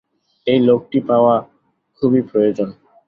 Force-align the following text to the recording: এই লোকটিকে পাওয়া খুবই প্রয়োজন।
এই 0.47 0.59
লোকটিকে 0.59 1.07
পাওয়া 1.07 1.35
খুবই 2.01 2.21
প্রয়োজন। 2.21 2.69